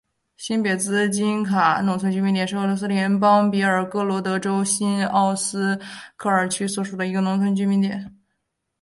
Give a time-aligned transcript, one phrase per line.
[0.35, 5.79] 新别兹金卡农村居民点是俄罗斯联邦别尔哥罗德州新奥斯
[6.15, 8.17] 科尔区所属的一个农村居民点。